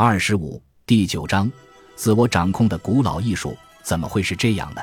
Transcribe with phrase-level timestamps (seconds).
[0.00, 1.50] 二十五第九章，
[1.96, 4.80] 自我掌控的古老艺术怎么会是这样呢？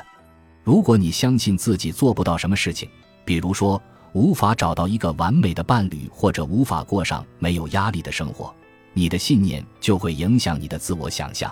[0.62, 2.86] 如果你相信自己做不到什么事情，
[3.24, 3.80] 比如说
[4.12, 8.54] 无法找到一个完美的伴侣，或者无法过上没有压力的生活，
[8.92, 11.50] 你的信念就会影响你的自我想象。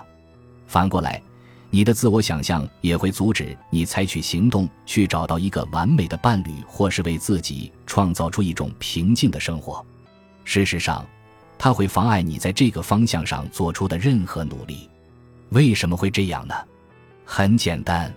[0.67, 1.19] 反过来，
[1.71, 9.83] 你的自我想象也会阻止你采取行动去找到一个完美的伴侣，或是为自己创造出一种平静的生活。
[10.43, 11.03] 事实上，
[11.57, 14.89] 它会妨碍你在这个方向上做出的任何努力。
[15.49, 16.55] 为什么会这样呢？
[17.25, 18.13] 很简单。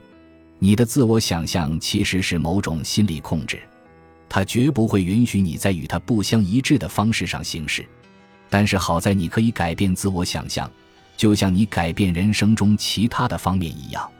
[0.58, 3.60] 你的自我想象其实是某种心理控制，
[4.28, 7.86] 它绝不会允许你在与它不相一致的方式上行事。
[8.50, 10.68] 但是好在你可以改变自我想象，
[11.16, 14.10] 就像你改变人生中其他的方面一样。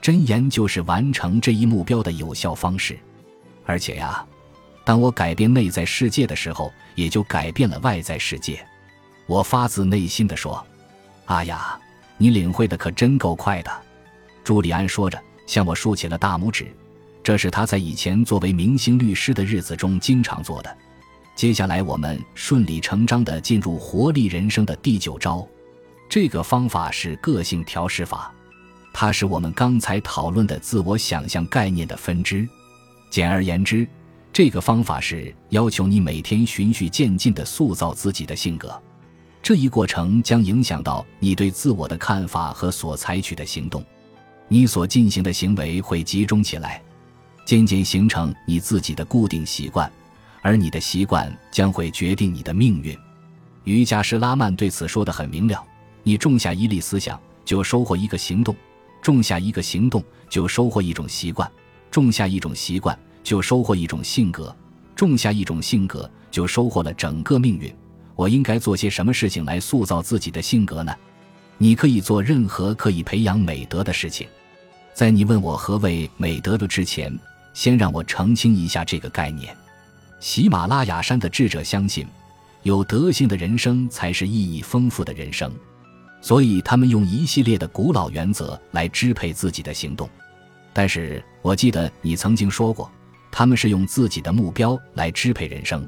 [0.00, 2.98] 真言就是完成这一目标的有效方式。
[3.64, 4.26] 而且呀，
[4.86, 8.64] 当我改变内在世界的时候，也就改变了外在世界。
[9.26, 10.64] 我发自内心的说
[11.26, 11.78] ：“啊呀，
[12.16, 13.70] 你领会的可真够快的。”
[14.42, 15.20] 朱利安说着。
[15.46, 16.66] 向我竖起了大拇指，
[17.22, 20.76] 这是他在以前作为明星律师的日子中经常做的。
[21.36, 25.46] 接下来，我们顺理成章地进入活力人生的第九招。
[26.08, 28.34] 这个方法是个性调试法，
[28.92, 32.48] 它是我们刚才讨论的自我想象概念的分支。
[33.08, 33.86] 简而言之，
[34.36, 38.78] 这个方法是要求你每天循序渐进地塑造自己的性格。
[39.42, 43.82] 这一过程将影响到你对自我的看法和所采取的行动。
[44.46, 46.82] 你所进行的行为会集中起来，
[47.46, 49.90] 渐渐形成你自己的固定习惯，
[50.42, 52.94] 而你的习惯将会决定你的命运。
[53.64, 55.64] 瑜伽师拉曼对此说得很明了：
[56.02, 58.54] 你种下一粒思想，就收获一个行动；
[59.00, 61.50] 种下一个行动，就收获一种习惯；
[61.90, 64.54] 种下一种习惯，就收获一种性格；
[64.94, 67.74] 种下一种性格，就收获了整个命运。
[68.14, 70.94] 我应该做些什么事情来塑造自己的性格呢？
[71.58, 74.28] 你可以做任何可以培养美德的事情。
[74.94, 77.12] 在你问我何谓美德的之前，
[77.52, 79.52] 先让我澄清一下这个概念。
[80.20, 82.06] 喜马拉雅山的智者相信，
[82.62, 85.52] 有德性的人生才是意义丰富的人生，
[86.20, 90.08] 所以他们用一系列的古老原则来支配自己的行动。
[90.72, 92.88] 但是我记得你曾经说过，
[93.38, 95.86] 他们是用自己的目标来支配人生。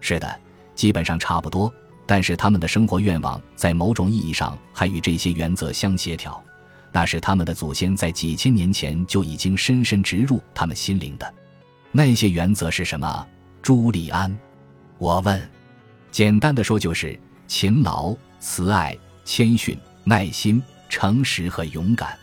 [0.00, 0.40] 是的，
[0.74, 1.70] 基本上差不多。
[2.06, 6.42] 但是他们的生活愿望在某种意义上还与这些原则相协调，
[6.90, 11.34] 那是他们的祖先在几千年前就已经深深植入他们心灵的。
[11.92, 13.26] 那些原则是什么？
[13.60, 14.34] 朱利安，
[14.96, 15.38] 我问。
[16.10, 18.96] 简单的说，就是勤劳、慈爱、
[19.26, 22.18] 谦逊、耐心、诚实和勇敢。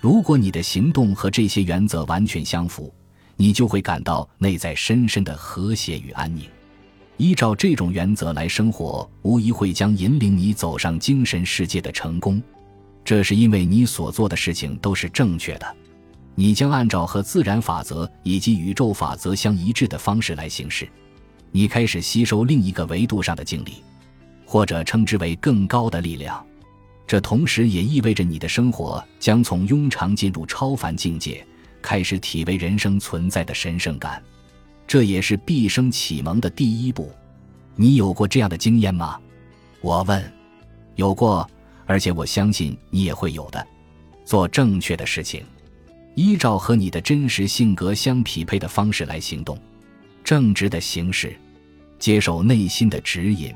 [0.00, 2.90] 如果你的行动和这些原则完全相符，
[3.38, 6.44] 你就会感到内在深深的和谐与安宁。
[7.16, 12.42] 依照这种原则来生活，无疑会将引领你走上精神世界的成功。
[13.04, 15.76] 这是因为你所做的事情都是正确的，
[16.34, 20.86] 你将按照和自然法则以及宇宙法则相一致的方式来行事。
[21.50, 23.82] 你开始吸收另一个维度上的经历，
[24.44, 26.44] 或者称之为更高的力量。
[27.06, 31.44] 这同时也意味着你的生活将从庸常进入超凡境界，
[31.88, 34.22] 开始体味人生存在的神圣感。
[34.86, 37.10] 这也是毕生启蒙的第一步，
[37.76, 39.18] 你有过这样的经验吗？
[39.80, 40.22] 我问。
[40.96, 41.48] 有过，
[41.86, 43.66] 而且我相信你也会有的。
[44.22, 45.42] 做正确的事情，
[46.14, 49.58] 依照和你的真实性格相匹配的方式来行动，
[50.22, 51.34] 正直的行事，
[51.98, 53.54] 接受内心的指引。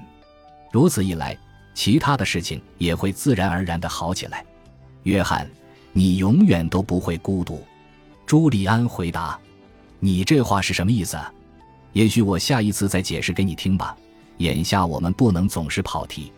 [0.73, 1.37] 如此一来，
[1.75, 4.43] 其他的事情也会自然而然的好起来。
[5.03, 5.47] 约翰，
[5.93, 7.63] 你永远都不会孤独。
[8.33, 9.39] 朱利安回答。
[10.01, 11.19] 你这话是什么意思？
[11.93, 13.95] 也许我下一次再解释给你听吧。
[14.39, 16.33] 眼下我们不能总是跑题，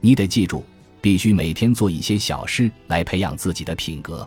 [0.00, 0.64] 你得记住，
[1.00, 4.24] 必须每天做一些小事来培养自己的品格。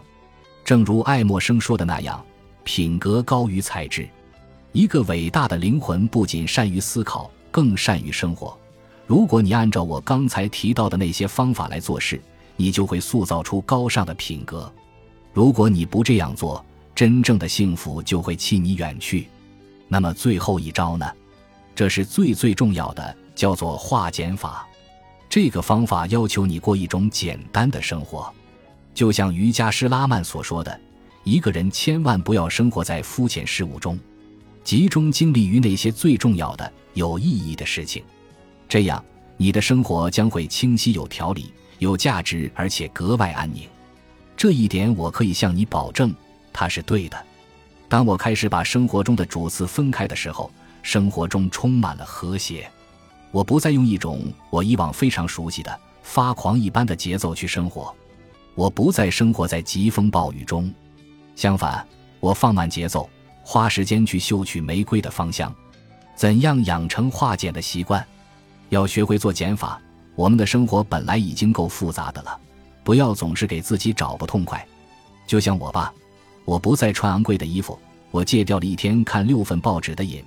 [0.65, 2.21] 正如爱默生说的那样，
[2.65, 4.05] 品格高于才智。
[4.73, 8.59] 一个伟大的灵魂不仅善于思考，更善于生活。
[9.07, 12.21] 如果你按照我刚才提到的那些方法来做事，
[12.57, 14.69] 你就会塑造出高尚的品格。
[15.31, 16.61] 如果你不这样做，
[16.95, 19.27] 真正的幸福就会弃你远去。
[19.87, 21.05] 那么最后一招呢？
[21.75, 24.65] 这是最最重要的，叫做化简法。
[25.29, 28.33] 这个方法要求你过一种简单的生活，
[28.93, 30.79] 就像瑜伽师拉曼所说的
[31.25, 33.99] ：“一个人千万不要生活在肤浅事物中，
[34.63, 38.01] 集中精力于那些最重要的、有意义的事情。
[38.69, 39.03] 这样，
[39.35, 43.67] 你的生活将会清晰、有条理、有价值，而且格外安宁。
[44.37, 46.15] 这一点我可以向你保证。”
[46.55, 47.25] 它是对的。
[47.89, 50.49] 当我开始把生活中的主次分开的时候，
[50.81, 52.71] 生活中充满了和谐。
[53.31, 57.93] 我不再用一种我以往非常熟悉的发狂一般的节奏去生活。
[58.55, 60.73] 我不再生活在疾风暴雨中，
[61.35, 61.85] 相反，
[62.21, 63.09] 我放慢节奏，
[63.43, 65.53] 花时间去嗅取玫瑰的芳香。
[66.15, 68.05] 怎样养成化简的习惯？
[68.69, 69.81] 要学会做减法。
[70.15, 72.39] 我们的生活本来已经够复杂的了，
[72.85, 74.65] 不要总是给自己找不痛快。
[75.27, 75.93] 就像我吧，
[76.45, 77.77] 我不再穿昂贵的衣服，
[78.11, 80.23] 我戒掉了一天看六份报纸的瘾，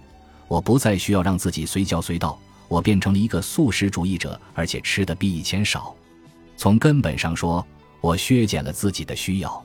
[0.49, 5.95] 我不再需要让自己随叫随到，我变成了一个素食主义者，而且吃的比以前少。
[6.57, 7.65] 从根本上说，
[8.01, 9.65] 我削减了自己的需要。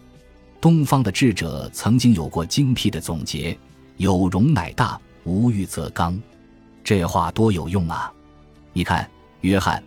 [0.61, 3.57] 东方的智者曾经有过精辟的总结
[3.97, 6.17] ：“有容乃大，无欲则刚。”
[6.83, 8.13] 这话多有用啊！
[8.71, 9.09] 你看，
[9.41, 9.83] 约翰。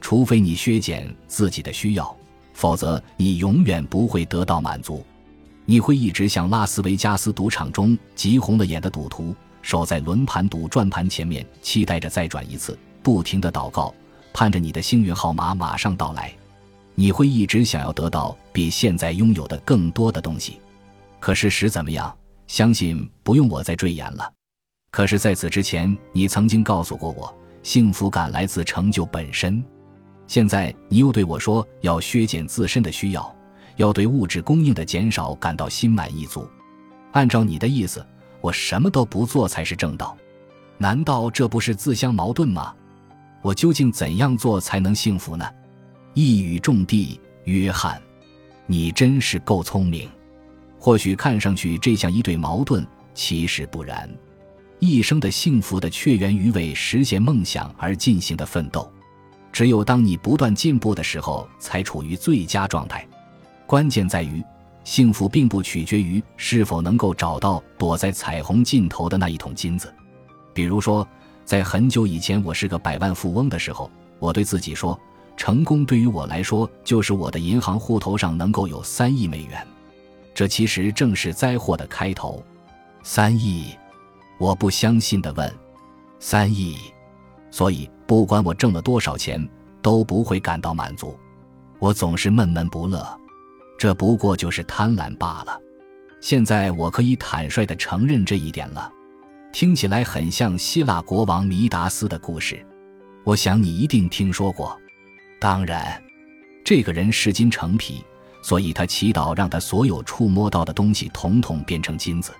[0.00, 2.16] 除非你削减自己的需要，
[2.54, 5.04] 否则你永远不会得到满足。
[5.70, 13.94] 你会一直像拉斯维加斯赌场中急红了眼的赌徒，守在轮盘赌转盘前面，期待着再转一次，不停的祷告，
[14.32, 16.32] 盼着你的幸运号码马上到来。
[16.94, 20.58] 你会一直想要得到比现在拥有的更多的东西。
[21.20, 22.16] 可事实怎么样？
[22.46, 24.32] 相信不用我再赘言了。
[24.90, 27.30] 可是，在此之前，你曾经告诉过我，
[27.62, 29.62] 幸福感来自成就本身。
[30.26, 33.36] 现在你又对我说要削减自身的需要，
[33.78, 36.46] 要对物质供应的减少感到心满意足。
[37.12, 38.04] 按照你的意思，
[38.42, 40.14] 我什么都不做才是正道，
[40.76, 42.74] 难道这不是自相矛盾吗？
[43.40, 45.48] 我究竟怎样做才能幸福呢？
[46.12, 48.00] 一语中的，约翰，
[48.66, 50.08] 你真是够聪明。
[50.78, 54.08] 或许看上去这像一对矛盾，其实不然。
[54.80, 58.90] 一生的幸福的却源于为实现梦想而进行的奋斗。
[59.52, 63.06] 只有当你不断进步的时候，才处于最佳状态。
[63.68, 64.42] 关键在于，
[64.82, 69.94] 幸福并不取决于是否能够找到躲在彩虹尽头的那一桶金子。
[70.54, 71.06] 比如说，
[71.44, 74.98] 在很久以前，我是个百万富翁的时候，我对自己说
[75.36, 79.66] ：“成功对于我来说，就是我的银行户头上能够有三亿美元。”
[80.34, 82.42] 这其实正是灾祸的开头。
[83.02, 83.74] 三亿？
[84.38, 85.54] 我不相信的问
[86.18, 86.78] ：“三亿？”
[87.52, 89.46] 所以，不管我挣了多少钱，
[89.82, 91.14] 都不会感到满足。
[91.78, 93.06] 我总是闷闷不乐，
[93.78, 95.58] 这不过就是贪婪罢了。
[96.20, 98.92] 现在我可以坦率地承认这一点了。
[99.52, 102.62] 听起来很像希腊国王弥达斯的故事，
[103.24, 104.78] 我想你一定听说过。
[105.40, 106.02] 当然，
[106.64, 108.04] 这个人视金成皮，
[108.42, 112.32] 所以他祈祷让他所有触摸到的东西统统变成金子。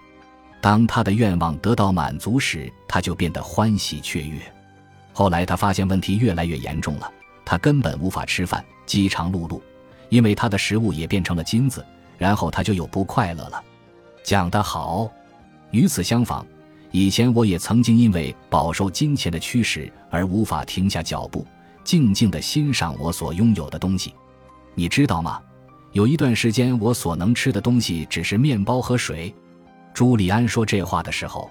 [0.61, 4.41] 当他的愿望得到满足时，他就变得欢喜雀跃。
[5.13, 7.11] 后来他发现问题越来越严重了，
[7.45, 9.61] 他根本无法吃饭，饥肠辘辘，
[10.09, 11.85] 因为他的食物也变成了金子。
[12.19, 13.63] 然后他就有不快乐了。
[14.25, 15.09] 讲得好。
[15.71, 16.45] 与此相反，
[16.91, 21.47] 以前我也曾经因为饱受金钱的驱使而无法停下脚步，
[21.85, 24.13] 静静地欣赏我所拥有的东西。
[24.75, 25.41] 你知道吗？
[25.93, 29.33] 有一段时间，我所能吃的东西只是面包和水。
[29.95, 31.49] 朱利安说这话的时候，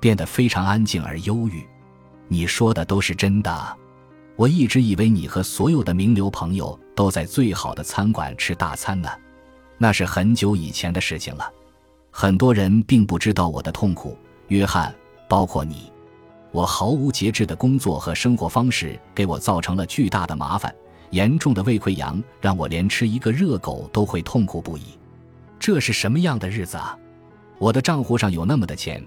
[0.00, 1.64] 变得非常安静而忧郁。
[2.26, 3.76] 你说的都是真的，
[4.34, 9.08] 我一直以为你和所有的名流朋友都在最好的餐馆吃大餐呢，
[9.78, 11.50] 那是很久以前的事情了。
[12.10, 14.16] 很多人并不知道我的痛苦，
[14.48, 14.94] 约翰，
[15.28, 15.90] 包括你。
[16.50, 20.74] 我毫无节制的工作和生活方式给我造成了巨大的麻烦，
[21.10, 24.82] 严重的胃溃疡让我连吃一个热狗都会痛苦不已。
[25.58, 26.98] 这是什么样的日子啊？
[27.58, 29.02] 我的账户上有那么的钱。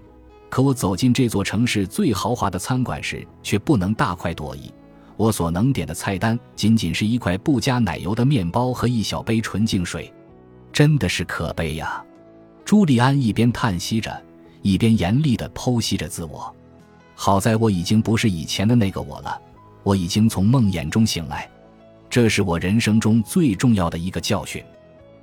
[0.50, 4.72] 可我走进这座城市最豪华的餐馆时，却不能大快朵颐。
[5.18, 10.12] 我所能点的菜单仅仅是一块不加奶油的面包和一小杯纯净水，
[10.74, 12.04] 真的是可悲呀！
[12.66, 14.22] 朱利安一边叹息着，
[14.62, 16.54] 一边严厉地剖析着自我。
[17.14, 19.40] 好在我已经不是以前的那个我了，
[19.84, 21.50] 我已经从梦魇中醒来。
[22.10, 24.64] 这是我人生中最重要的一个教训。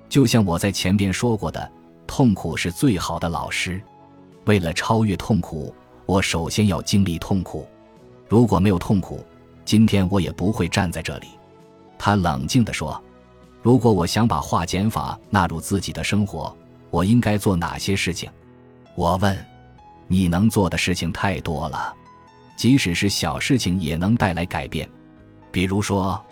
[0.08, 1.70] 就像我在前边说过的，
[2.06, 3.80] 痛苦是最好的老师。
[4.46, 5.74] 为了超越痛苦，
[6.06, 7.66] 我首先要经历痛苦。
[8.28, 9.24] 如果没有痛苦，
[9.72, 11.28] 今天我也不会站在这里。
[11.98, 13.02] 他冷静地说
[13.64, 16.54] ：“如果我想把化简法纳入自己的生活，
[16.90, 18.30] 我应该做哪些事情？”
[18.94, 19.34] 我问
[20.08, 21.90] ：“你能做的事情太多了，
[22.54, 24.86] 即使是小事情也能带来改变。
[25.50, 26.22] 比如说，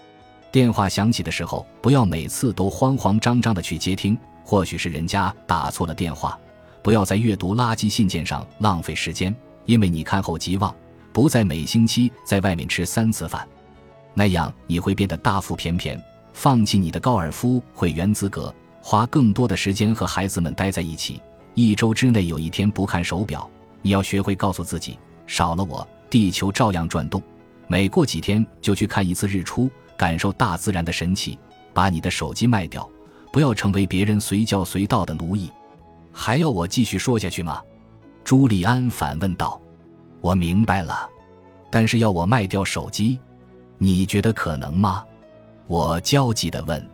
[0.53, 6.39] 电话响起的时候，不要每次都慌慌张张的去接听，或许是人家打错了电话。”
[6.85, 10.75] 不要在阅读垃圾信件上浪费时间，因为你看后即忘。
[11.13, 13.47] 不再每星期在外面吃三次饭，
[14.15, 16.01] 那样你会变得大腹便便。
[16.33, 21.21] 放弃你的高尔夫会员资格，花更多的时间和孩子们待在一起。
[21.55, 23.51] 一周之内有一天不看手表，
[23.83, 27.21] 你要学会告诉自己：少了我，地球照样转动。
[27.67, 31.37] 每过几天就去看一次日出，感受大自然的神奇，
[31.75, 32.89] 把你的手机卖掉，
[33.33, 35.51] 不要成为别人随叫随到的奴役。
[36.13, 37.61] 还要我继续说下去吗？
[38.23, 39.61] 朱利安反问道。
[40.21, 41.09] 我明白了，
[41.71, 43.19] 但是要我卖掉手机，
[43.79, 45.05] 你觉得可能吗？
[45.67, 46.85] 我焦急地问。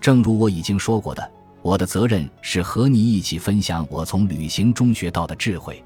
[0.00, 1.30] 正如我已经说过的，
[1.62, 5.82] 我的责任是和你一起分享我从旅行中学到的智慧。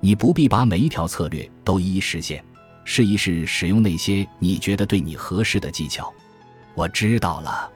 [0.00, 2.44] 你不必把每一条策略都一一实现，
[2.84, 6.12] 试一试使用那些你觉得对你合适的技巧。
[6.74, 7.70] 我知道了，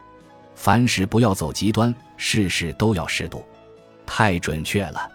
[0.55, 3.43] 凡事不要走极端，事事都要适度。
[4.05, 5.11] 太准确了，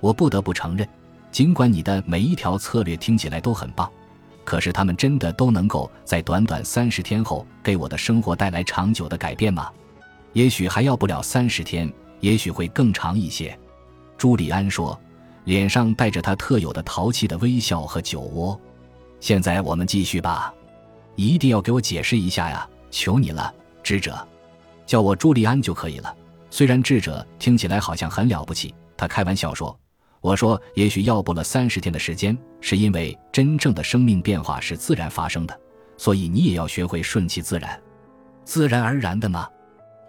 [0.00, 0.88] 我不得不承认，
[1.30, 3.90] 尽管你的每一条策略听起来都很棒，
[4.44, 9.70] 可是他们真的都能够在短短三十天后给我的生活带来长久的改变吗？
[10.32, 13.58] 也许还要不了三十天，也许会更长一些。
[14.16, 14.98] 朱利安说，
[15.44, 18.58] 脸上带着他特有的淘气的微笑和酒窝。
[19.18, 20.52] 现在我们继续吧，
[21.16, 24.16] 一定要给我解释一下呀，求你了，智者，
[24.86, 26.14] 叫我朱利安就可以了。
[26.50, 29.76] 虽然智者听起来好像很了不起，他开玩笑说
[30.20, 35.60] ：“我说，也许要不了三十天的时间，是因为真正的生命变化是自然发生的，
[35.96, 37.80] 所以你也要学会顺其自然，
[38.44, 39.48] 自然而然的吗？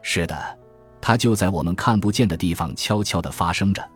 [0.01, 0.59] 是的，
[0.99, 3.87] 它就在我们看不见的地方悄悄地发生着。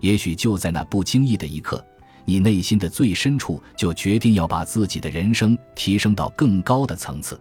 [0.00, 1.84] 也许就在那不经意的一刻，
[2.24, 7.40] 你内心的最深处就决定要把自己的人生提升到更高的层次，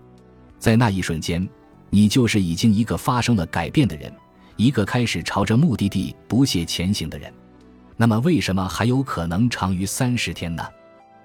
[0.57, 1.47] 在那一瞬间，
[1.91, 4.11] 你就是已经一个发生了改变的人。”
[4.55, 7.33] 一个开始朝着目的地不懈前行的人，
[7.95, 10.63] 那么为什么还有可能长于三十天呢？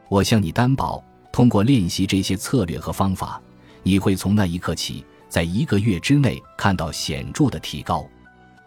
[0.09, 3.41] 我向你担保，通过练习这些策略和方法，
[3.83, 8.07] 你会从那一刻起，在一个月之内看到显著的提高。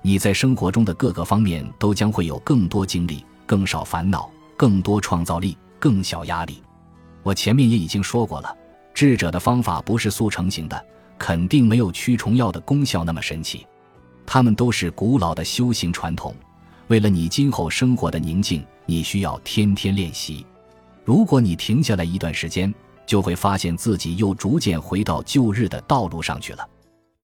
[0.02, 6.62] 你在生活中的各个方面都将会有更多精力、更少烦恼、更多创造力、更小压力。
[7.22, 8.56] 我前面也已经说过了，
[8.96, 10.86] 智者的方法不是速成型的，
[11.20, 13.66] 肯定没有驱虫药的功效那么神奇。
[14.26, 16.36] 他们都是古老的修行传统，
[16.92, 20.46] 为了你今后生活的宁静，你需要天天练习。
[21.06, 22.74] 如果你停下来一段时间，
[23.06, 26.68] 就会发现自己又逐渐回到旧日的道路上去了。